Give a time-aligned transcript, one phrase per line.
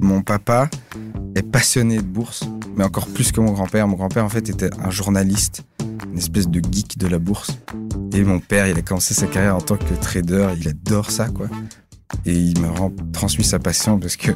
[0.00, 0.68] Mon papa
[1.34, 2.44] est passionné de bourse,
[2.76, 3.86] mais encore plus que mon grand-père.
[3.88, 5.64] Mon grand-père, en fait, était un journaliste,
[6.10, 7.50] une espèce de geek de la bourse.
[8.12, 10.48] Et mon père, il a commencé sa carrière en tant que trader.
[10.60, 11.46] Il adore ça, quoi.
[12.26, 12.68] Et il m'a
[13.12, 14.32] transmis sa passion parce que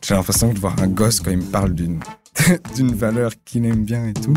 [0.00, 2.00] j'ai l'impression de voir un gosse quand il me parle d'une
[2.94, 4.34] valeur qu'il aime bien et tout.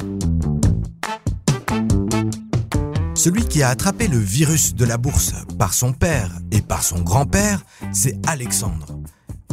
[3.17, 7.01] Celui qui a attrapé le virus de la bourse par son père et par son
[7.01, 8.85] grand-père, c'est Alexandre.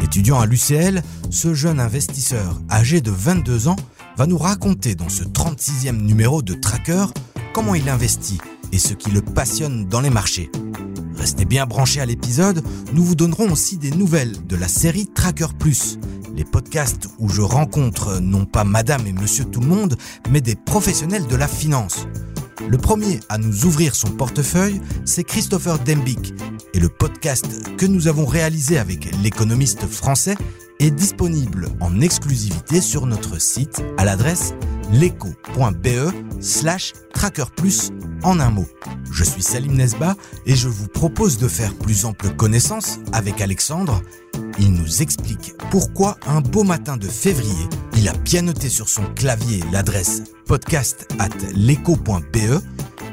[0.03, 3.77] Étudiant à l'UCL, ce jeune investisseur âgé de 22 ans
[4.19, 7.07] va nous raconter dans ce 36e numéro de Tracker
[7.55, 8.39] comment il investit
[8.71, 10.51] et ce qui le passionne dans les marchés.
[11.17, 15.55] Restez bien branchés à l'épisode, nous vous donnerons aussi des nouvelles de la série Tracker
[15.59, 15.99] Plus,
[16.37, 19.97] les podcasts où je rencontre non pas madame et monsieur tout le monde,
[20.29, 22.07] mais des professionnels de la finance.
[22.69, 26.33] Le premier à nous ouvrir son portefeuille, c'est Christopher Dembick.
[26.73, 27.47] Et le podcast
[27.77, 30.37] que nous avons réalisé avec l'économiste français
[30.81, 34.55] est disponible en exclusivité sur notre site à l'adresse
[34.93, 37.91] leco.be slash tracker plus
[38.23, 38.67] en un mot.
[39.11, 44.03] Je suis Salim Nesba et je vous propose de faire plus ample connaissance avec Alexandre.
[44.59, 49.05] Il nous explique pourquoi un beau matin de février, il a bien noté sur son
[49.15, 52.61] clavier l'adresse podcast at leco.be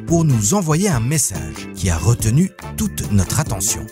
[0.08, 3.86] pour nous envoyer un message qui a retenu toute notre attention.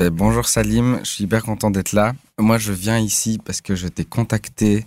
[0.00, 2.14] Ben, bonjour Salim, je suis hyper content d'être là.
[2.38, 4.86] Moi, je viens ici parce que je t'ai contacté,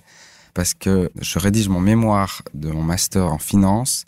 [0.56, 4.06] parce que je rédige mon mémoire de mon master en finance,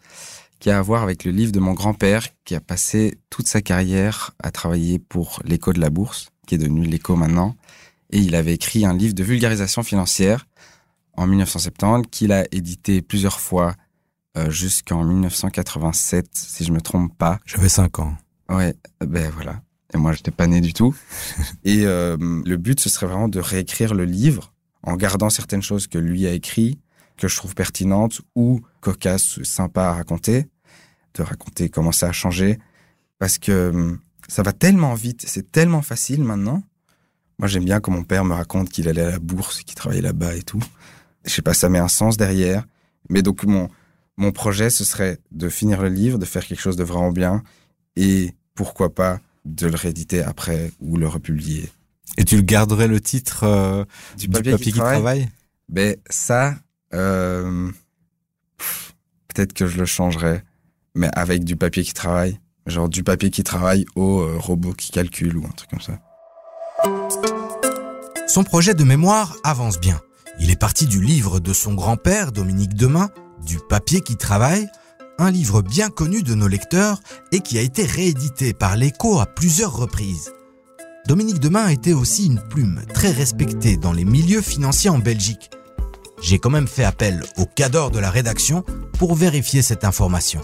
[0.60, 3.62] qui a à voir avec le livre de mon grand-père, qui a passé toute sa
[3.62, 7.56] carrière à travailler pour l'écho de la bourse, qui est devenu l'écho maintenant.
[8.10, 10.48] Et il avait écrit un livre de vulgarisation financière
[11.14, 13.76] en 1970, qu'il a édité plusieurs fois
[14.40, 17.40] euh, jusqu'en 1987, si je me trompe pas.
[17.46, 18.18] J'avais 5 ans.
[18.50, 19.62] Ouais, ben voilà.
[19.96, 20.94] Et moi, j'étais pas né du tout.
[21.64, 25.88] et euh, le but, ce serait vraiment de réécrire le livre en gardant certaines choses
[25.88, 26.80] que lui a écrit,
[27.18, 30.48] que je trouve pertinentes ou cocasses, sympas à raconter,
[31.14, 32.60] de raconter comment ça a changé,
[33.20, 33.96] parce que euh,
[34.28, 36.62] ça va tellement vite, c'est tellement facile maintenant.
[37.40, 40.02] Moi, j'aime bien quand mon père me raconte qu'il allait à la bourse, qu'il travaillait
[40.02, 40.62] là-bas et tout.
[41.24, 42.66] Je sais pas, ça met un sens derrière.
[43.10, 43.70] Mais donc, mon,
[44.18, 47.44] mon projet, ce serait de finir le livre, de faire quelque chose de vraiment bien
[47.96, 51.70] et pourquoi pas de le rééditer après ou le republier.
[52.18, 53.86] Et tu le garderais le titre euh,
[54.18, 55.28] du, papier, qui, travaille,
[55.70, 56.56] Ben ça,
[56.94, 57.72] euh,
[59.28, 60.44] peut-être que je le changerais,
[60.94, 64.92] mais avec du papier qui travaille, genre du papier qui travaille au euh, robot qui
[64.92, 66.00] calcule ou un truc comme ça.
[68.28, 70.00] Son projet de mémoire avance bien.
[70.40, 73.10] Il est parti du livre de son grand-père, Dominique Demain,
[73.46, 74.68] du papier qui travaille,
[75.18, 77.00] un livre bien connu de nos lecteurs
[77.32, 80.32] et qui a été réédité par l'écho à plusieurs reprises.
[81.08, 85.52] Dominique Demain était aussi une plume très respectée dans les milieux financiers en Belgique.
[86.22, 88.64] J'ai quand même fait appel au cadre de la rédaction
[88.98, 90.42] pour vérifier cette information.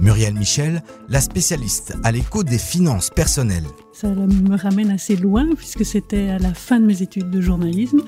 [0.00, 3.66] Muriel Michel, la spécialiste à l'écho des finances personnelles.
[3.92, 8.00] Ça me ramène assez loin puisque c'était à la fin de mes études de journalisme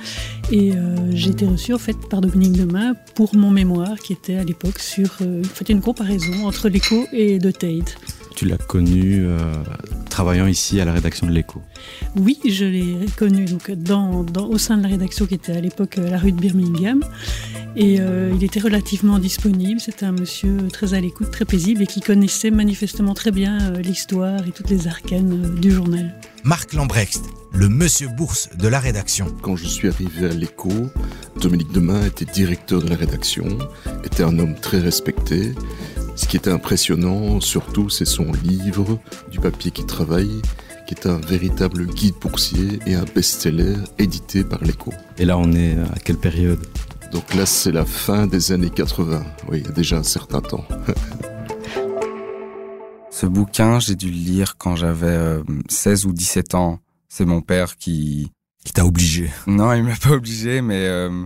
[0.51, 4.37] et euh, j'ai été reçue en fait par Dominique Demain pour mon mémoire qui était
[4.37, 7.99] à l'époque sur euh, une comparaison entre l'écho et de Tate.
[8.35, 9.39] Tu l'as connu euh,
[10.09, 11.63] travaillant ici à la rédaction de l'écho
[12.17, 15.97] Oui, je l'ai connu donc, dans, au sein de la rédaction qui était à l'époque
[15.97, 17.03] la rue de Birmingham.
[17.75, 19.81] Et euh, il était relativement disponible.
[19.81, 23.79] C'était un monsieur très à l'écoute, très paisible et qui connaissait manifestement très bien euh,
[23.79, 26.15] l'histoire et toutes les arcanes euh, du journal.
[26.45, 27.23] Marc Lambrecht,
[27.55, 29.27] le monsieur bourse de la rédaction.
[29.41, 30.71] Quand je suis arrivé à l'écho,
[31.41, 33.47] Dominique Demain était directeur de la rédaction,
[34.05, 35.55] était un homme très respecté.
[36.15, 38.99] Ce qui était impressionnant, surtout, c'est son livre,
[39.31, 40.43] Du papier qui travaille,
[40.87, 44.93] qui est un véritable guide boursier et un best-seller édité par l'écho.
[45.19, 46.61] Et là, on est à quelle période?
[47.13, 49.25] Donc là, c'est la fin des années 80.
[49.49, 50.67] Oui, il y a déjà un certain temps.
[53.11, 56.81] Ce bouquin, j'ai dû le lire quand j'avais 16 euh, ou 17 ans.
[57.09, 58.33] C'est mon père qui...
[58.65, 61.25] Qui t'a obligé Non, il m'a pas obligé, mais euh,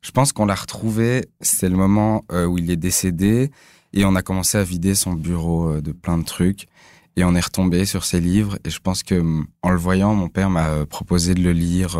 [0.00, 1.26] je pense qu'on l'a retrouvé.
[1.40, 3.50] C'est le moment euh, où il est décédé
[3.96, 6.68] et on a commencé à vider son bureau de plein de trucs.
[7.16, 8.58] Et on est retombé sur ses livres.
[8.64, 11.98] Et je pense que en le voyant, mon père m'a proposé de le lire.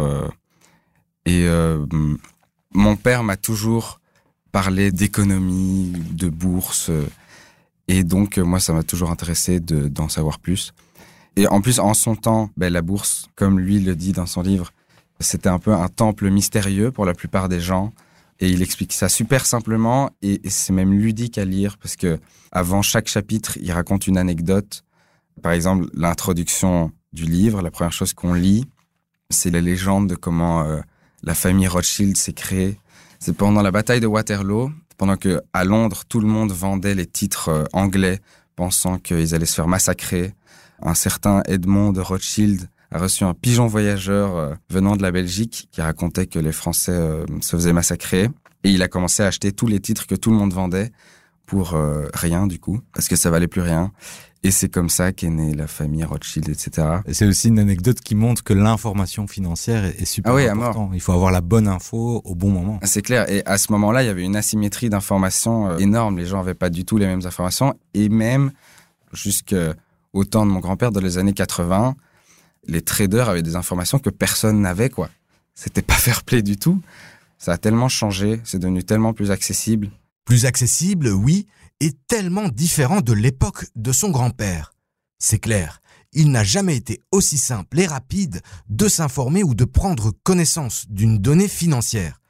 [1.24, 1.48] et
[2.74, 4.00] mon père m'a toujours
[4.52, 6.90] parlé d'économie, de bourse.
[7.88, 10.72] Et donc, moi, ça m'a toujours intéressé d'en savoir plus.
[11.36, 14.42] Et en plus, en son temps, ben, la bourse, comme lui le dit dans son
[14.42, 14.72] livre,
[15.20, 17.92] c'était un peu un temple mystérieux pour la plupart des gens.
[18.40, 22.18] Et il explique ça super simplement et, c'est même ludique à lire parce que
[22.52, 24.82] avant chaque chapitre, il raconte une anecdote.
[25.42, 28.64] Par exemple, l'introduction du livre, la première chose qu'on lit,
[29.30, 30.80] c'est la légende de comment euh,
[31.22, 32.78] la famille Rothschild s'est créée.
[33.18, 37.06] C'est pendant la bataille de Waterloo, pendant que à Londres, tout le monde vendait les
[37.06, 38.20] titres euh, anglais,
[38.54, 40.34] pensant qu'ils allaient se faire massacrer.
[40.82, 45.68] Un certain Edmond de Rothschild a reçu un pigeon voyageur euh, venant de la Belgique
[45.70, 48.28] qui racontait que les Français euh, se faisaient massacrer.
[48.64, 50.90] Et il a commencé à acheter tous les titres que tout le monde vendait
[51.46, 53.92] pour euh, rien du coup, parce que ça valait plus rien.
[54.42, 56.86] Et c'est comme ça qu'est née la famille Rothschild, etc.
[57.06, 60.90] Et c'est aussi une anecdote qui montre que l'information financière est super ah oui, important.
[60.92, 62.78] Il faut avoir la bonne info au bon moment.
[62.84, 63.28] C'est clair.
[63.28, 66.18] Et à ce moment-là, il y avait une asymétrie d'informations énorme.
[66.18, 67.74] Les gens n'avaient pas du tout les mêmes informations.
[67.94, 68.52] Et même
[69.12, 71.96] jusqu'au temps de mon grand-père, dans les années 80,
[72.68, 75.10] les traders avaient des informations que personne n'avait, quoi.
[75.54, 76.80] C'était pas fair play du tout.
[77.38, 79.90] Ça a tellement changé, c'est devenu tellement plus accessible.
[80.24, 81.46] Plus accessible, oui,
[81.80, 84.72] et tellement différent de l'époque de son grand-père.
[85.18, 85.80] C'est clair,
[86.12, 91.18] il n'a jamais été aussi simple et rapide de s'informer ou de prendre connaissance d'une
[91.18, 92.20] donnée financière.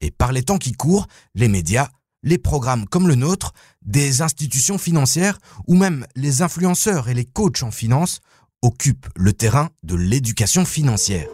[0.00, 1.88] Et par les temps qui courent, les médias,
[2.22, 3.52] les programmes comme le nôtre,
[3.82, 8.20] des institutions financières ou même les influenceurs et les coachs en finance
[8.62, 11.28] occupe le terrain de l'éducation financière.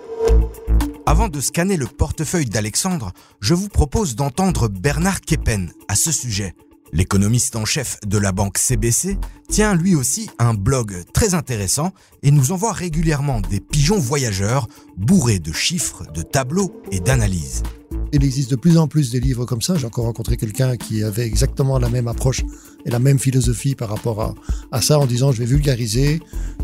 [1.06, 6.54] Avant de scanner le portefeuille d'Alexandre, je vous propose d'entendre Bernard Keppen à ce sujet.
[6.92, 11.92] L'économiste en chef de la banque CBC tient lui aussi un blog très intéressant
[12.22, 17.62] et nous envoie régulièrement des pigeons voyageurs bourrés de chiffres, de tableaux et d'analyses.
[18.12, 19.74] Il existe de plus en plus des livres comme ça.
[19.76, 22.42] J'ai encore rencontré quelqu'un qui avait exactement la même approche
[22.84, 24.34] et la même philosophie par rapport
[24.70, 26.20] à, ça en disant je vais vulgariser.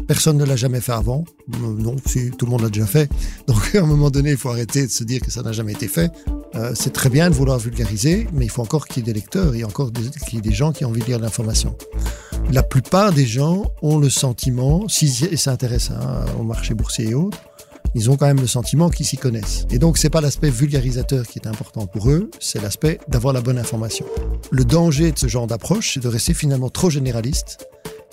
[0.06, 1.25] Personne ne l'a jamais fait avant.
[1.55, 3.11] Euh, non, si, tout le monde l'a déjà fait.
[3.47, 5.73] Donc à un moment donné, il faut arrêter de se dire que ça n'a jamais
[5.73, 6.11] été fait.
[6.55, 9.19] Euh, c'est très bien de vouloir vulgariser, mais il faut encore qu'il y ait des
[9.19, 11.19] lecteurs, il y a encore qu'il y ait des gens qui ont envie de lire
[11.19, 11.77] l'information.
[12.50, 17.39] La plupart des gens ont le sentiment, s'ils s'intéressent hein, au marché boursier et autres,
[17.94, 19.67] ils ont quand même le sentiment qu'ils s'y connaissent.
[19.70, 23.40] Et donc, c'est pas l'aspect vulgarisateur qui est important pour eux, c'est l'aspect d'avoir la
[23.40, 24.06] bonne information.
[24.50, 27.67] Le danger de ce genre d'approche, c'est de rester finalement trop généraliste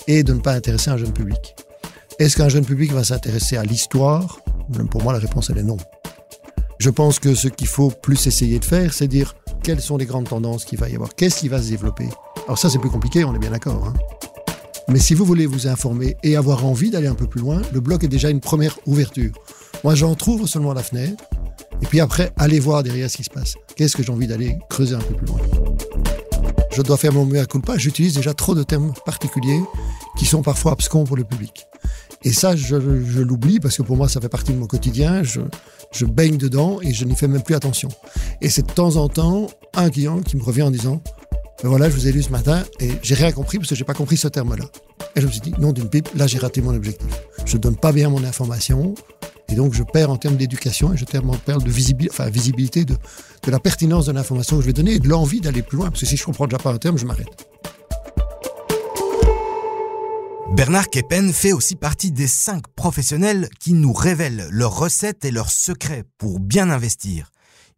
[0.08, 1.54] et de ne pas intéresser un jeune public.
[2.18, 4.40] Est-ce qu'un jeune public va s'intéresser à l'histoire?
[4.90, 5.76] Pour moi, la réponse, elle est non.
[6.78, 10.06] Je pense que ce qu'il faut plus essayer de faire, c'est dire quelles sont les
[10.06, 12.08] grandes tendances qu'il va y avoir, qu'est-ce qui va se développer.
[12.46, 13.86] Alors ça, c'est plus compliqué, on est bien d'accord.
[13.86, 13.94] Hein
[14.88, 17.80] Mais si vous voulez vous informer et avoir envie d'aller un peu plus loin, le
[17.80, 19.32] blog est déjà une première ouverture.
[19.84, 21.24] Moi, j'en trouve seulement la fenêtre.
[21.82, 23.54] Et puis après, aller voir derrière ce qui se passe.
[23.76, 25.38] Qu'est-ce que j'ai envie d'aller creuser un peu plus loin?
[26.72, 27.76] Je dois faire mon mea culpa.
[27.78, 29.60] J'utilise déjà trop de termes particuliers
[30.16, 31.66] qui sont parfois abscons pour le public.
[32.22, 35.22] Et ça, je, l'oublie parce que pour moi, ça fait partie de mon quotidien.
[35.22, 35.40] Je,
[35.92, 37.88] je baigne dedans et je n'y fais même plus attention.
[38.40, 41.00] Et c'est de temps en temps un client qui me revient en disant
[41.62, 43.84] ben voilà, je vous ai lu ce matin et j'ai rien compris parce que j'ai
[43.84, 44.66] pas compris ce terme-là.
[45.14, 47.08] Et je me suis dit, non, d'une pipe, là j'ai raté mon objectif.
[47.46, 48.94] Je donne pas bien mon information,
[49.48, 52.28] et donc, je perds en termes d'éducation et je perds en termes de visibilité, enfin,
[52.28, 52.96] visibilité de,
[53.42, 55.88] de la pertinence de l'information que je vais donner et de l'envie d'aller plus loin.
[55.90, 57.48] Parce que si je comprends déjà pas un terme, je m'arrête.
[60.56, 65.50] Bernard Keppen fait aussi partie des cinq professionnels qui nous révèlent leurs recettes et leurs
[65.50, 67.30] secrets pour bien investir.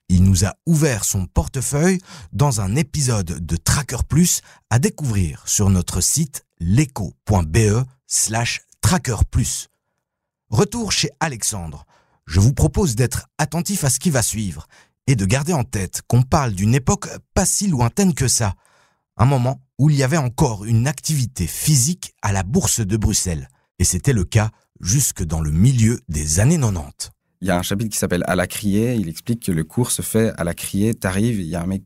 [0.08, 1.98] Il nous a ouvert son portefeuille
[2.32, 9.68] dans un épisode de Tracker Plus à découvrir sur notre site leco.be slash Tracker Plus.
[10.50, 11.84] Retour chez Alexandre.
[12.26, 14.66] Je vous propose d'être attentif à ce qui va suivre
[15.06, 18.54] et de garder en tête qu'on parle d'une époque pas si lointaine que ça.
[19.18, 23.48] Un moment où il y avait encore une activité physique à la bourse de Bruxelles.
[23.78, 24.50] Et c'était le cas
[24.80, 27.10] jusque dans le milieu des années 90.
[27.42, 28.94] Il y a un chapitre qui s'appelle À la criée.
[28.94, 30.94] Il explique que le cours se fait à la criée.
[30.94, 31.82] T'arrives, il y a un mec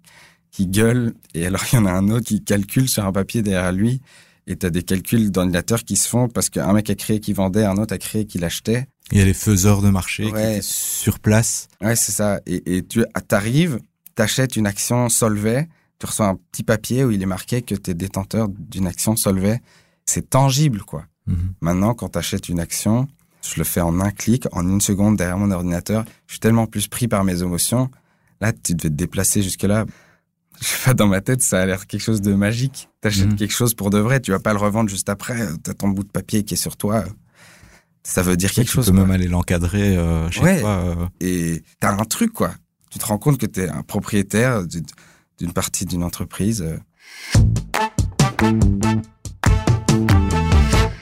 [0.53, 3.43] qui gueule et alors il y en a un autre qui calcule sur un papier
[3.43, 4.01] derrière lui
[4.47, 7.33] et tu as des calculs d'ordinateur qui se font parce qu'un mec a créé qui
[7.33, 8.87] vendait, un autre a créé qui l'achetait.
[9.11, 11.69] Il y a les faiseurs de marché qui sur place.
[11.81, 12.41] Ouais, c'est ça.
[12.47, 13.79] Et, et tu arrives,
[14.15, 15.69] t'achètes une action Solvay,
[15.99, 19.17] tu reçois un petit papier où il est marqué que tu es détenteur d'une action
[19.17, 19.61] Solvay.
[20.07, 21.05] C'est tangible, quoi.
[21.27, 21.55] Mhm.
[21.61, 23.07] Maintenant, quand tu achètes une action,
[23.43, 26.05] je le fais en un clic, en une seconde derrière mon ordinateur.
[26.27, 27.91] Je suis tellement plus pris par mes émotions.
[28.41, 29.87] Là, tu devais te déplacer jusque-là
[30.61, 32.89] je sais pas, dans ma tête, ça a l'air quelque chose de magique.
[33.01, 33.37] T'achètes mhm.
[33.37, 35.47] quelque chose pour de vrai, tu vas pas le revendre juste après.
[35.63, 37.05] T'as ton bout de papier qui est sur toi.
[38.05, 38.87] Ça veut dire quelque chose.
[38.87, 40.71] Tu peux même aller l'encadrer euh, chez toi.
[40.71, 41.07] Euh.
[41.21, 42.53] Et t'as un truc, quoi.
[42.91, 44.65] Tu te rends compte que t'es un propriétaire
[45.39, 46.63] d'une partie d'une entreprise.
[46.63, 46.79] Euh.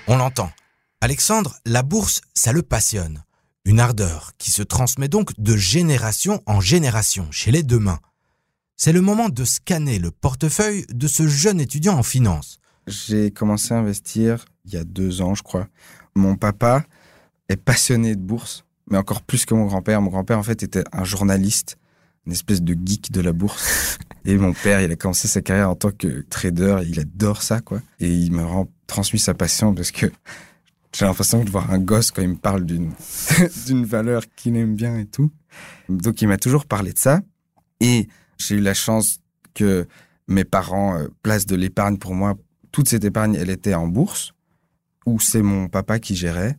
[0.06, 0.50] On l'entend.
[1.00, 3.24] Alexandre, la bourse, ça le passionne.
[3.64, 8.00] Une ardeur qui se transmet donc de génération en génération chez les deux mains.
[8.82, 12.60] C'est le moment de scanner le portefeuille de ce jeune étudiant en finance.
[12.86, 15.68] J'ai commencé à investir il y a deux ans, je crois.
[16.14, 16.86] Mon papa
[17.50, 20.00] est passionné de bourse, mais encore plus que mon grand-père.
[20.00, 21.76] Mon grand-père, en fait, était un journaliste,
[22.24, 23.98] une espèce de geek de la bourse.
[24.24, 26.78] Et mon père, il a commencé sa carrière en tant que trader.
[26.86, 27.82] Il adore ça, quoi.
[27.98, 30.10] Et il me rend transmis sa passion parce que
[30.94, 32.92] j'ai l'impression de voir un gosse quand il me parle d'une
[33.66, 35.30] d'une valeur qu'il aime bien et tout.
[35.90, 37.20] Donc il m'a toujours parlé de ça
[37.80, 38.08] et
[38.40, 39.18] j'ai eu la chance
[39.54, 39.86] que
[40.28, 42.34] mes parents euh, placent de l'épargne pour moi.
[42.72, 44.32] Toute cette épargne, elle était en bourse
[45.06, 46.58] ou c'est mon papa qui gérait.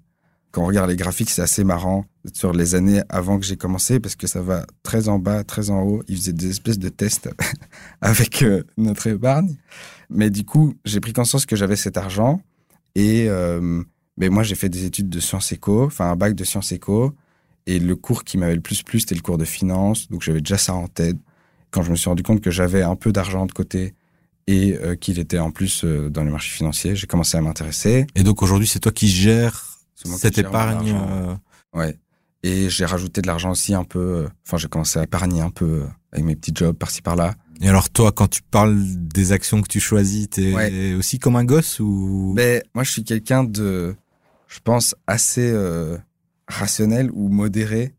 [0.52, 4.02] Quand on regarde les graphiques, c'est assez marrant sur les années avant que j'ai commencé
[4.02, 6.04] parce que ça va très en bas, très en haut.
[6.10, 7.30] Ils faisaient des espèces de tests
[8.02, 9.56] avec euh, notre épargne.
[10.10, 12.42] Mais du coup, j'ai pris conscience que j'avais cet argent
[12.96, 13.84] et euh,
[14.18, 17.16] mais moi, j'ai fait des études de sciences éco, enfin un bac de sciences éco.
[17.68, 20.10] Et le cours qui m'avait le plus plu, c'était le cours de finance.
[20.10, 21.18] Donc j'avais déjà ça en tête.
[21.72, 23.96] Quand je me suis rendu compte que j'avais un peu d'argent de côté
[24.48, 28.08] et euh, qu'il était en plus euh, dans les marchés financiers, j'ai commencé à m'intéresser.
[28.16, 31.36] Et donc aujourd'hui, c'est toi qui gères cette épargne euh,
[31.74, 31.98] Ouais.
[32.44, 34.28] Et j'ai rajouté de l'argent aussi un peu.
[34.46, 37.36] Enfin, j'ai commencé à épargner un peu avec mes petits jobs par-ci par-là.
[37.62, 41.46] Et alors toi, quand tu parles des actions que tu choisis, t'es aussi comme un
[41.46, 42.34] gosse ou?
[42.36, 43.96] Ben moi, je suis quelqu'un de,
[44.48, 45.98] je pense assez euh,
[46.48, 47.94] rationnel ou modéré,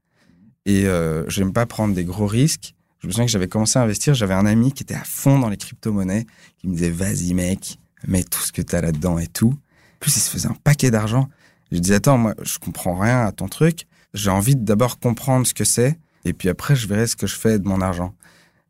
[0.67, 2.75] et euh, j'aime pas prendre des gros risques.
[3.03, 5.41] Je me souviens que j'avais commencé à investir, j'avais un ami qui était à fond
[5.41, 6.25] dans les crypto-monnaies,
[6.59, 9.51] qui me disait vas-y mec, mets tout ce que t'as là-dedans et tout.
[9.51, 11.29] En plus, il se faisait un paquet d'argent.
[11.73, 13.89] Je disais attends, moi, je comprends rien à ton truc.
[14.15, 17.35] J'ai envie d'abord comprendre ce que c'est, et puis après, je verrai ce que je
[17.35, 18.15] fais de mon argent.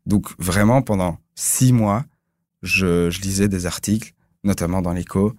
[0.07, 2.03] Donc vraiment, pendant six mois,
[2.63, 4.13] je, lisais des articles,
[4.43, 5.35] notamment dans l'écho,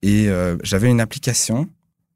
[0.00, 1.68] et euh, j'avais une application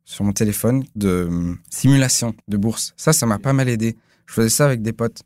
[0.06, 2.94] sur mon téléphone de hum, simulation de bourse.
[2.96, 3.98] Ça, ça m'a pas mal aidé.
[4.24, 5.22] Je faisais ça avec des potes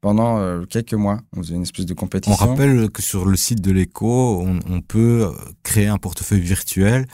[0.00, 1.20] pendant euh, quelques mois.
[1.36, 2.32] On faisait une espèce de compétition.
[2.32, 7.06] On rappelle que sur le site de l'écho, on, peut euh, créer un portefeuille virtuel.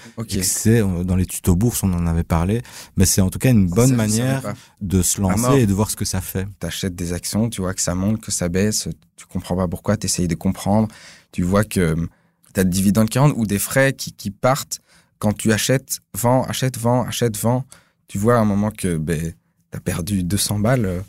[0.42, 2.62] C'est euh, dans les tutos bourse, on en avait parlé,
[2.96, 5.96] mais c'est en tout cas une bonne manière de se lancer et de voir ce
[5.96, 6.46] que ça fait.
[6.60, 9.68] Tu achètes des actions, tu vois que ça monte, que ça baisse, tu comprends pas
[9.68, 10.88] pourquoi, tu essayes de comprendre,
[11.32, 12.08] tu vois que hum,
[12.52, 14.80] tu as des dividendes qui rentrent ou des frais qui, qui partent
[15.18, 17.64] quand tu achètes, vends, achètes, vends, achètes, vends.
[18.08, 19.32] Tu vois à un moment que ben,
[19.70, 21.02] tu as perdu 200 balles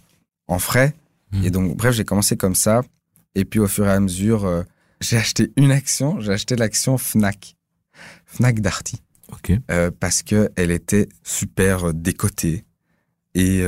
[0.48, 0.96] en frais
[1.44, 2.82] et donc, bref, j'ai commencé comme ça.
[3.36, 4.64] Et puis, au fur et à mesure, euh,
[5.02, 6.20] j'ai acheté une action.
[6.20, 7.56] J'ai acheté l'action Fnac.
[8.26, 9.02] Fnac Darty.
[9.32, 9.52] OK.
[9.72, 12.64] Euh, parce que elle était super euh, décotée.
[13.34, 13.66] Et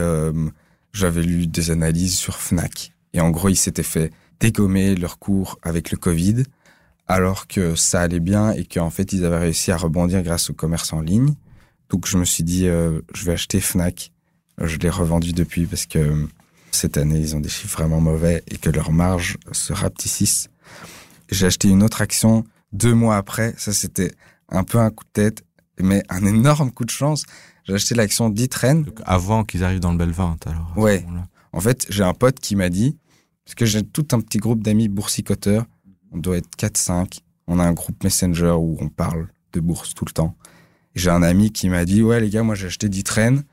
[0.94, 2.94] j'avais lu des analyses sur Fnac.
[3.12, 6.44] Et en gros, ils s'étaient fait dégommer leur cours avec le Covid,
[7.06, 10.54] alors que ça allait bien et qu'en fait, ils avaient réussi à rebondir grâce au
[10.54, 11.34] commerce en ligne.
[11.90, 14.14] Donc, je me suis dit, je vais acheter Fnac.
[14.58, 16.30] Je l'ai revendu depuis parce que
[16.72, 20.50] cette année, ils ont des chiffres vraiment mauvais et que leur marge se rapetississe.
[21.30, 23.54] J'ai acheté une autre action deux mois après.
[23.58, 24.14] Ça, c'était
[24.50, 25.44] un peu un coup de tête,
[25.80, 27.26] mais un énorme coup de chance.
[27.66, 28.86] J'ai acheté l'action d'Itren.
[29.06, 30.74] Avant qu'ils arrivent dans le Belvin, alors.
[30.78, 31.06] Ouais.
[31.52, 32.98] En fait, j'ai un pote qui m'a dit,
[33.46, 35.66] parce que j'ai tout un petit groupe d'amis boursicoteurs.
[36.12, 37.20] On doit être 4-5.
[37.48, 40.36] On a un groupe Messenger où on parle de bourse tout le temps.
[40.96, 43.44] J'ai un ami qui m'a dit, ouais, les gars, moi, j'ai acheté d'Itren.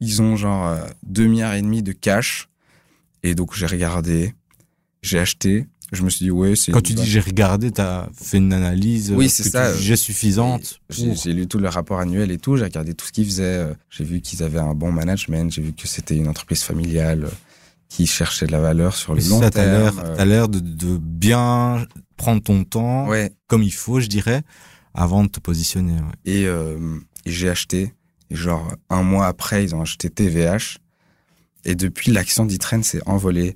[0.00, 2.48] Ils ont genre 2 euh, milliards et demi de cash.
[3.22, 4.34] Et donc j'ai regardé,
[5.02, 5.66] j'ai acheté.
[5.90, 6.70] Je me suis dit ouais c'est.
[6.72, 9.12] Quand tu dis j'ai regardé, t'as fait une analyse.
[9.12, 9.74] Oui c'est ça.
[9.76, 10.80] J'ai suffisante.
[10.90, 12.56] J'ai lu tout le rapport annuel et tout.
[12.56, 13.66] J'ai regardé tout ce qu'ils faisaient.
[13.90, 15.50] J'ai vu qu'ils avaient un bon management.
[15.50, 17.30] J'ai vu que c'était une entreprise familiale euh,
[17.88, 19.92] qui cherchait de la valeur sur le long terme.
[20.16, 23.32] T'as l'air de, de, bien prendre ton temps, ouais.
[23.46, 24.42] comme il faut, je dirais,
[24.92, 25.96] avant de te positionner.
[26.24, 27.94] Et, euh, et j'ai acheté.
[28.30, 30.78] Et genre un mois après, ils ont acheté TVH.
[31.68, 33.54] Et depuis, l'action d'Itrain s'est envolée.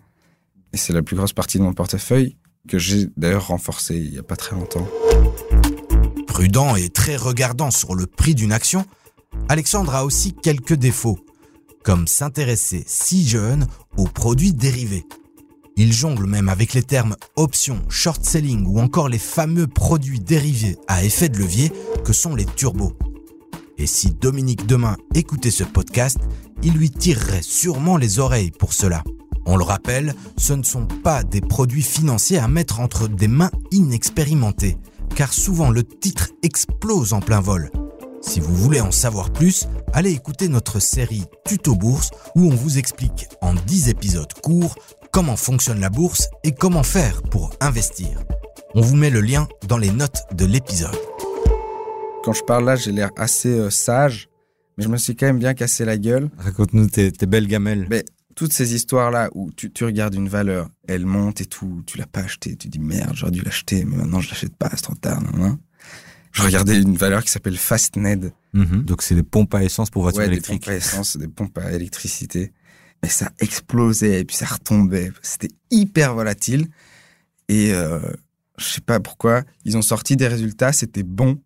[0.74, 2.36] Et c'est la plus grosse partie de mon portefeuille
[2.68, 4.86] que j'ai d'ailleurs renforcé il n'y a pas très longtemps.
[6.26, 8.84] Prudent et très regardant sur le prix d'une action,
[9.48, 11.18] Alexandre a aussi quelques défauts,
[11.84, 13.66] comme s'intéresser si jeune
[13.96, 15.06] aux produits dérivés.
[15.78, 20.76] Il jongle même avec les termes options, short selling ou encore les fameux produits dérivés
[20.86, 21.72] à effet de levier
[22.04, 22.92] que sont les turbos.
[23.78, 26.18] Et si Dominique demain écoutait ce podcast,
[26.62, 29.02] il lui tirerait sûrement les oreilles pour cela.
[29.44, 33.50] On le rappelle, ce ne sont pas des produits financiers à mettre entre des mains
[33.72, 34.78] inexpérimentées,
[35.16, 37.70] car souvent le titre explose en plein vol.
[38.20, 42.78] Si vous voulez en savoir plus, allez écouter notre série Tuto Bourse où on vous
[42.78, 44.76] explique en 10 épisodes courts
[45.10, 48.22] comment fonctionne la bourse et comment faire pour investir.
[48.74, 50.96] On vous met le lien dans les notes de l'épisode.
[52.24, 54.28] Quand je parle là, j'ai l'air assez euh, sage,
[54.76, 56.30] mais je me suis quand même bien cassé la gueule.
[56.38, 57.86] Raconte-nous tes, belles gamelles.
[57.90, 62.06] Mais toutes ces histoires-là où tu, regardes une valeur, elle monte et tout, tu l'as
[62.06, 64.94] pas acheté, tu dis merde, j'aurais dû l'acheter, mais maintenant je l'achète pas, c'est trop
[64.94, 65.22] tard.
[65.22, 65.58] Non,
[66.32, 68.32] Je regardais une valeur qui s'appelle Fastned.
[68.54, 68.84] Mhm.
[68.84, 70.60] Donc c'est des pompes à essence pour voitures électriques.
[70.60, 72.52] Des pompes à essence, des pompes à électricité.
[73.02, 75.10] Mais ça explosait et puis ça retombait.
[75.22, 76.68] C'était hyper volatile.
[77.48, 77.98] Et euh,
[78.58, 81.40] je sais pas pourquoi, ils ont sorti des résultats, c'était bon.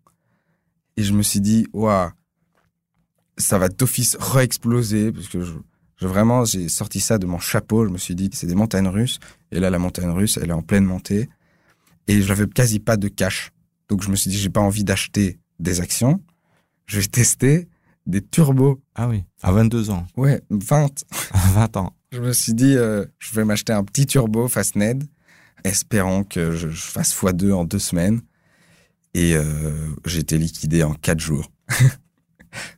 [0.95, 2.09] Et je me suis dit, waouh,
[3.37, 5.53] ça va d'office re-exploser parce que je,
[6.07, 7.85] vraiment, j'ai sorti ça de mon chapeau.
[7.85, 9.19] Je me suis dit, c'est des montagnes russes.
[9.51, 11.29] Et là, la montagne russe, elle est en pleine montée.
[12.07, 13.51] Et je n'avais quasi pas de cash.
[13.89, 16.21] Donc, je me suis dit, j'ai pas envie d'acheter des actions.
[16.85, 17.67] Je vais tester
[18.05, 18.81] des turbos.
[18.95, 20.07] Ah oui, à 22 ans.
[20.15, 21.03] Ouais, 20.
[21.31, 21.93] À 20 ans.
[22.11, 25.03] Je me suis dit, euh, je vais m'acheter un petit turbo Fastned,
[25.65, 28.21] espérant que je, fasse x2 en deux semaines.
[29.13, 29.43] Et euh,
[30.05, 31.51] j'ai été liquidé en quatre jours.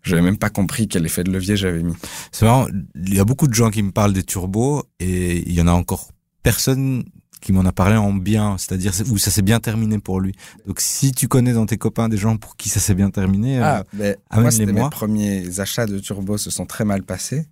[0.02, 1.96] Je n'avais même pas compris quel effet de levier j'avais mis.
[2.32, 5.54] C'est marrant, il y a beaucoup de gens qui me parlent des turbos et il
[5.54, 6.10] y en a encore
[6.44, 7.04] personne
[7.42, 10.34] qui m'en a parlé en bien, c'est-à-dire où ça s'est bien terminé pour lui.
[10.68, 13.60] Donc si tu connais dans tes copains des gens pour qui ça s'est bien terminé,
[13.60, 17.48] euh, ah, ben, moi c'était mes premiers achats de turbos se sont très mal passés.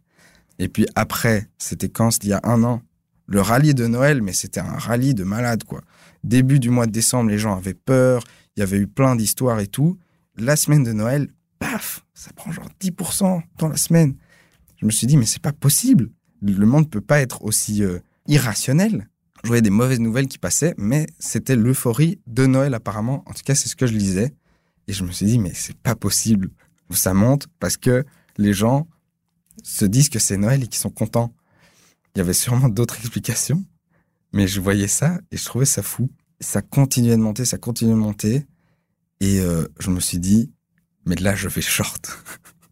[0.59, 2.23] Et puis après, c'était quand?
[2.23, 2.81] Il y a un an,
[3.27, 5.81] le rallye de Noël, mais c'était un rallye de malade quoi.
[6.23, 8.23] Début du mois de décembre, les gens avaient peur,
[8.55, 9.97] il y avait eu plein d'histoires et tout.
[10.35, 14.15] La semaine de Noël, paf, ça prend genre 10% dans la semaine.
[14.77, 16.09] Je me suis dit, mais c'est pas possible.
[16.41, 19.09] Le monde peut pas être aussi euh, irrationnel.
[19.43, 23.23] Je voyais des mauvaises nouvelles qui passaient, mais c'était l'euphorie de Noël apparemment.
[23.25, 24.33] En tout cas, c'est ce que je lisais.
[24.87, 26.49] Et je me suis dit, mais c'est pas possible.
[26.91, 28.05] Ça monte parce que
[28.37, 28.87] les gens
[29.63, 31.33] se disent que c'est Noël et qu'ils sont contents.
[32.15, 33.63] Il y avait sûrement d'autres explications,
[34.31, 36.09] mais je voyais ça et je trouvais ça fou.
[36.39, 38.45] Ça continuait de monter, ça continuait de monter.
[39.19, 40.51] Et euh, je me suis dit,
[41.07, 42.17] mais là, je fais short.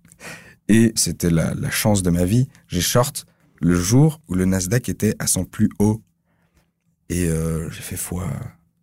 [0.68, 2.48] Et c'était la, chance de ma vie.
[2.68, 3.26] J'ai short
[3.62, 6.02] le jour où le Nasdaq était à son plus haut.
[7.10, 8.30] Et euh, j'ai fait fois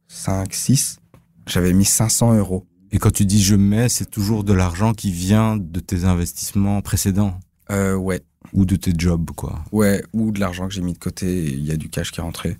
[0.09, 0.99] 5, 6.
[1.47, 2.67] J'avais mis 500 euros.
[2.93, 6.81] Et quand tu dis je mets, c'est toujours de l'argent qui vient de tes investissements
[6.83, 7.39] précédents?
[7.71, 8.23] Euh, Ouais.
[8.53, 9.65] Ou de tes jobs, quoi.
[9.73, 12.21] Ouais, ou de l'argent que j'ai mis de côté il y a du cash qui
[12.21, 12.59] est rentré.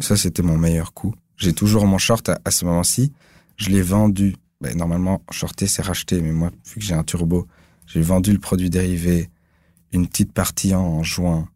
[0.00, 1.14] Ça, c'était mon meilleur coup.
[1.36, 3.12] J'ai toujours mon short à ce moment-ci.
[3.56, 6.22] Je l'ai vendu ben, normalement, shorter, c'est racheter.
[6.22, 7.48] Mais moi, vu que j'ai un turbo,
[7.86, 9.28] j'ai vendu le produit dérivé,
[9.92, 11.48] une petite partie en juin,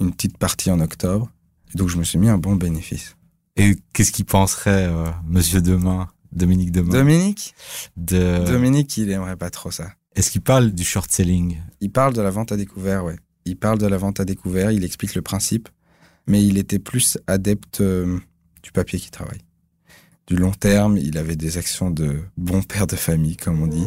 [0.00, 1.30] une petite partie en octobre.
[1.74, 3.14] Et donc, je me suis mis un bon bénéfice.
[3.56, 7.54] Et qu'est-ce qu'il penserait, euh, monsieur Demain, Dominique Demain Dominique?
[7.96, 8.44] De...
[8.46, 9.92] Dominique, il aimerait pas trop ça.
[10.14, 11.58] Est-ce qu'il parle du short selling?
[11.80, 13.16] Il parle de la vente à découvert, ouais.
[13.44, 15.68] Il parle de la vente à découvert, il explique le principe,
[16.26, 18.18] mais il était plus adepte euh,
[18.62, 19.45] du papier qui travaille
[20.26, 20.96] du long terme.
[20.98, 23.86] Il avait des actions de bon père de famille, comme on dit.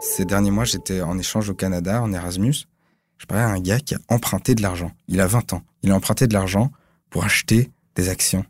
[0.00, 2.66] Ces derniers mois, j'étais en échange au Canada, en Erasmus.
[3.18, 4.92] Je parlais à un gars qui a emprunté de l'argent.
[5.08, 5.62] Il a 20 ans.
[5.82, 6.72] Il a emprunté de l'argent
[7.10, 8.44] pour acheter des actions.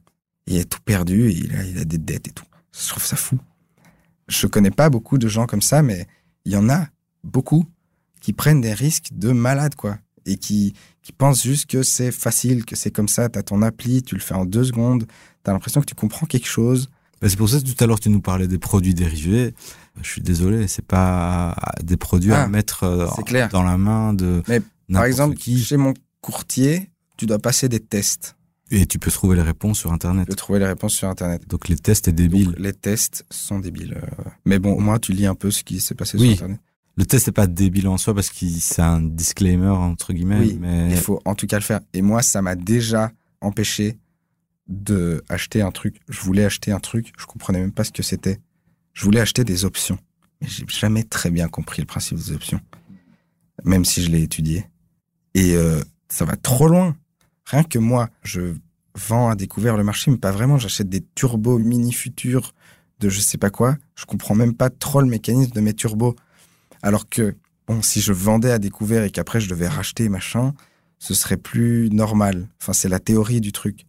[0.46, 2.44] Il a tout perdu et il a, des dettes et tout.
[2.72, 3.38] Je trouve ça fou.
[4.28, 6.06] Je connais pas beaucoup de gens comme ça, mais
[6.44, 6.86] il y en a
[7.24, 7.66] beaucoup
[8.20, 12.64] qui prennent des risques de malades, quoi et qui, qui pensent juste que c'est facile,
[12.64, 15.06] que c'est comme ça, tu as ton appli, tu le fais en deux secondes,
[15.44, 16.88] tu as l'impression que tu comprends quelque chose.
[17.20, 19.54] Bah, c'est pour ça que tout à l'heure tu nous parlais des produits dérivés.
[20.00, 23.06] Je suis désolé, c'est pas des produits à ah, mettre euh,
[23.52, 24.60] dans la main de Mais
[24.92, 25.62] par exemple, qui.
[25.62, 28.36] chez mon courtier, tu dois passer des tests.
[28.72, 30.26] Et tu peux trouver les réponses sur Internet.
[30.26, 31.46] Tu peux trouver les réponses sur Internet.
[31.48, 32.54] Donc les tests sont débiles.
[32.56, 34.00] les tests sont débiles.
[34.00, 34.30] Euh.
[34.44, 36.60] Mais bon, au moins tu lis un peu ce qui s'est passé sur Internet.
[37.00, 40.38] Le test n'est pas débile en soi parce que c'est un disclaimer entre guillemets.
[40.38, 41.80] Oui, mais il faut en tout cas le faire.
[41.94, 43.10] Et moi, ça m'a déjà
[43.40, 43.96] empêché
[44.68, 46.02] de acheter un truc.
[46.10, 48.38] Je voulais acheter un truc, je comprenais même pas ce que c'était.
[48.92, 49.98] Je voulais acheter des options,
[50.42, 52.60] mais j'ai jamais très bien compris le principe des options,
[53.64, 54.66] même si je l'ai étudié.
[55.32, 56.94] Et euh, ça va trop loin.
[57.46, 58.56] Rien que moi, je
[58.94, 60.58] vends à découvert le marché, mais pas vraiment.
[60.58, 62.52] J'achète des turbos mini futurs
[62.98, 63.78] de je sais pas quoi.
[63.94, 66.14] Je comprends même pas trop le mécanisme de mes turbos.
[66.82, 67.34] Alors que,
[67.66, 70.54] bon, si je vendais à découvert et qu'après je devais racheter machin,
[70.98, 72.48] ce serait plus normal.
[72.60, 73.86] Enfin, c'est la théorie du truc.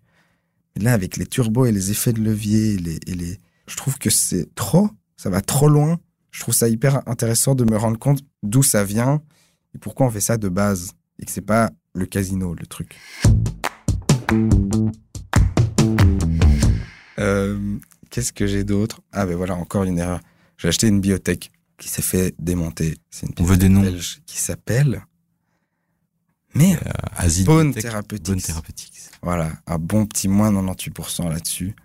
[0.75, 4.09] Mais là, avec les turbos et les effets de levier, et les, je trouve que
[4.09, 5.99] c'est trop, ça va trop loin.
[6.31, 9.21] Je trouve ça hyper intéressant de me rendre compte d'où ça vient
[9.75, 12.97] et pourquoi on fait ça de base et que c'est pas le casino, le truc.
[17.19, 17.77] Euh,
[18.09, 19.01] qu'est-ce que j'ai d'autre?
[19.11, 20.21] Ah ben voilà, encore une erreur.
[20.57, 21.51] J'ai acheté une biotech
[21.81, 22.95] qui s'est fait démonter.
[23.09, 23.81] C'est une On veut des noms.
[23.81, 25.03] belge qui s'appelle
[26.53, 28.93] mais euh, Bone Therapeutics.
[29.21, 31.75] Voilà, un bon petit moins 98% là-dessus,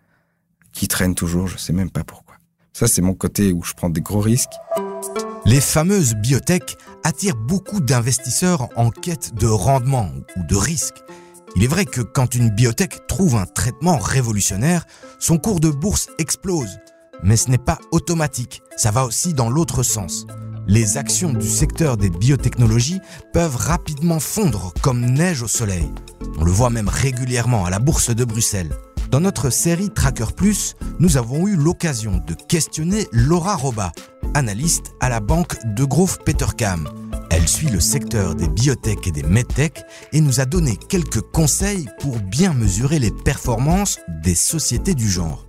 [0.73, 2.35] qui traîne toujours, je sais même pas pourquoi.
[2.73, 4.55] Ça, c'est mon côté où je prends des gros risques.
[5.45, 10.97] Les fameuses biotech attirent beaucoup d'investisseurs en quête de rendement ou de risque.
[11.55, 14.85] Il est vrai que quand une biotech trouve un traitement révolutionnaire,
[15.21, 16.79] son cours de bourse explose.
[17.23, 20.27] Mais ce n'est pas automatique, ça va aussi dans l'autre sens.
[20.69, 23.01] Les actions du secteur des biotechnologies
[23.33, 25.89] peuvent rapidement fondre comme neige au soleil.
[26.39, 28.75] On le voit même régulièrement à la bourse de Bruxelles.
[29.11, 33.93] Dans notre série Tracker Plus, nous avons eu l'occasion de questionner Laura Roba,
[34.35, 36.89] analyste à la banque de Grove Petercam.
[37.31, 41.89] Elle suit le secteur des biotech et des medtech et nous a donné quelques conseils
[42.01, 45.47] pour bien mesurer les performances des sociétés du genre.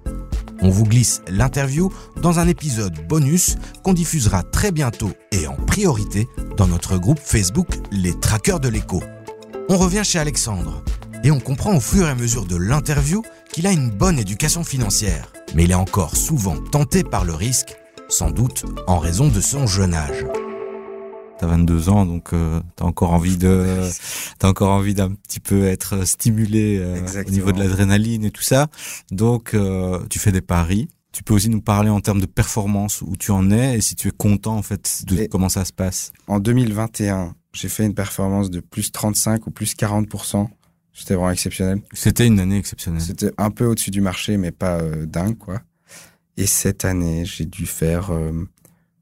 [0.61, 1.91] On vous glisse l'interview
[2.21, 7.67] dans un épisode bonus qu'on diffusera très bientôt et en priorité dans notre groupe Facebook
[7.91, 9.03] Les Traqueurs de l'écho.
[9.69, 10.83] On revient chez Alexandre
[11.23, 14.63] et on comprend au fur et à mesure de l'interview qu'il a une bonne éducation
[14.63, 17.75] financière, mais il est encore souvent tenté par le risque,
[18.09, 20.25] sans doute en raison de son jeune âge.
[21.39, 23.81] T'as 22 ans, donc euh, t'as encore envie de,
[24.39, 28.41] t'as encore envie d'un petit peu être stimulé euh, au niveau de l'adrénaline et tout
[28.41, 28.67] ça.
[29.11, 30.87] Donc euh, tu fais des paris.
[31.11, 33.95] Tu peux aussi nous parler en termes de performance où tu en es et si
[33.95, 36.11] tu es content en fait de comment ça se passe.
[36.27, 40.47] En 2021, j'ai fait une performance de plus 35 ou plus 40%
[40.93, 41.81] C'était vraiment exceptionnel.
[41.93, 43.01] C'était une année exceptionnelle.
[43.01, 45.61] C'était un peu au-dessus du marché, mais pas dingue quoi.
[46.35, 48.11] Et cette année, j'ai dû faire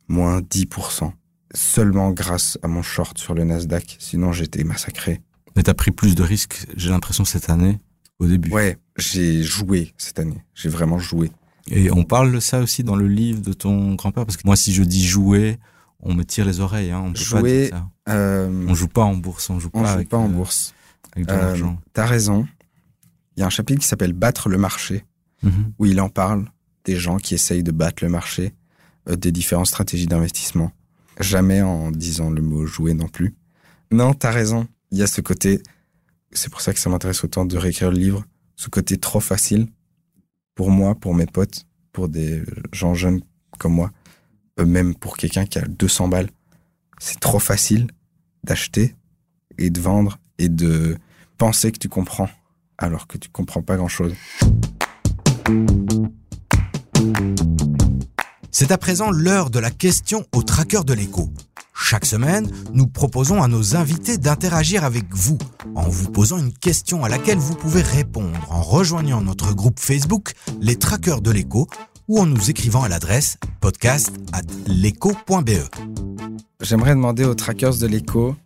[0.07, 0.67] moins 10
[1.55, 3.97] seulement grâce à mon short sur le Nasdaq.
[3.99, 5.21] Sinon, j'étais massacré.
[5.55, 7.79] Mais t'as pris plus de risques, j'ai l'impression, cette année,
[8.19, 8.51] au début.
[8.51, 10.43] Ouais, j'ai joué cette année.
[10.53, 11.31] J'ai vraiment joué.
[11.67, 14.55] Et on parle de ça aussi dans le livre de ton grand-père, parce que moi,
[14.55, 15.57] si je dis jouer,
[15.99, 16.91] on me tire les oreilles.
[16.91, 17.03] Hein.
[17.05, 18.13] On peut jouer, pas dire ça.
[18.13, 20.73] Euh, on joue pas en bourse, on joue pas, joue pas en euh, bourse.
[21.15, 21.79] Avec de euh, l'argent.
[21.93, 22.47] T'as raison.
[23.35, 25.05] Il y a un chapitre qui s'appelle Battre le marché,
[25.41, 25.73] mhm.
[25.79, 26.45] où il en parle
[26.83, 28.53] des gens qui essayent de battre le marché,
[29.09, 30.71] des différentes stratégies d'investissement.
[31.19, 33.35] Jamais en disant le mot jouer non plus.
[33.91, 34.67] Non, t'as raison.
[34.91, 35.61] Il y a ce côté,
[36.31, 38.25] c'est pour ça que ça m'intéresse autant de réécrire le livre,
[38.55, 39.67] ce côté trop facile
[40.55, 43.21] pour moi, pour mes potes, pour des gens jeunes
[43.59, 43.91] comme moi,
[44.57, 46.29] même pour quelqu'un qui a 200 balles.
[46.99, 47.87] C'est trop facile
[48.43, 48.95] d'acheter
[49.57, 50.97] et de vendre et de
[51.37, 52.29] penser que tu comprends
[52.77, 54.13] alors que tu comprends pas grand chose.
[58.57, 61.29] C'est à présent l'heure de la question au tracker de l'écho.
[61.73, 65.37] Chaque semaine, nous proposons à nos invités d'interagir avec vous
[65.75, 70.31] en vous posant une question à laquelle vous pouvez répondre en rejoignant notre groupe Facebook
[70.61, 71.67] Les Traqueurs de l'écho
[72.07, 74.43] ou en nous écrivant à l'adresse podcast at
[76.61, 78.37] J'aimerais demander aux trackers de l'écho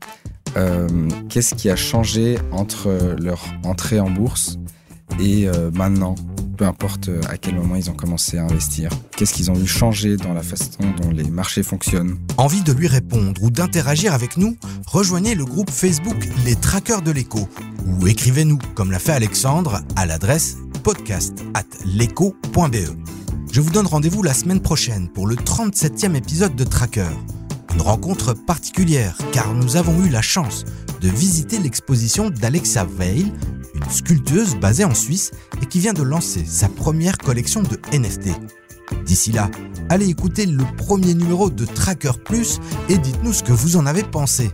[0.57, 0.87] euh,
[1.29, 4.57] qu'est-ce qui a changé entre leur entrée en bourse
[5.19, 6.15] et euh, maintenant?
[6.59, 8.91] Peu importe euh, à quel moment ils ont commencé à investir.
[9.15, 12.19] Qu'est-ce qu'ils ont eu changer dans la façon dont les marchés fonctionnent?
[12.35, 14.57] Envie de lui répondre ou d'interagir avec nous?
[14.85, 17.47] Rejoignez le groupe Facebook Les Traqueurs de l'écho
[17.85, 21.63] ou écrivez-nous, comme l'a fait Alexandre, à l'adresse podcast at
[23.51, 27.07] Je vous donne rendez-vous la semaine prochaine pour le 37e épisode de Tracker.
[27.73, 30.65] Une rencontre particulière car nous avons eu la chance
[31.01, 33.31] de visiter l'exposition d'Alexa Veil,
[33.73, 38.29] une sculpteuse basée en Suisse et qui vient de lancer sa première collection de NFT.
[39.05, 39.49] D'ici là,
[39.89, 44.03] allez écouter le premier numéro de Tracker Plus et dites-nous ce que vous en avez
[44.03, 44.51] pensé.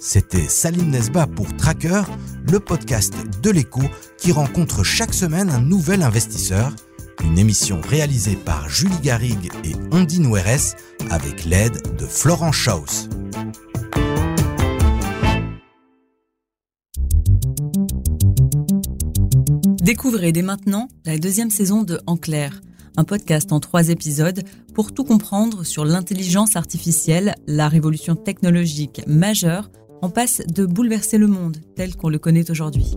[0.00, 2.02] C'était Salim Nesba pour Tracker,
[2.50, 3.82] le podcast de l'écho
[4.16, 6.74] qui rencontre chaque semaine un nouvel investisseur.
[7.22, 10.74] Une émission réalisée par Julie Garrigue et Ondine Oueres
[11.10, 13.08] avec l'aide de Florent Schaus.
[19.82, 22.60] Découvrez dès maintenant la deuxième saison de En clair,
[22.96, 24.42] un podcast en trois épisodes
[24.74, 29.70] pour tout comprendre sur l'intelligence artificielle, la révolution technologique majeure
[30.02, 32.96] en passe de bouleverser le monde tel qu'on le connaît aujourd'hui.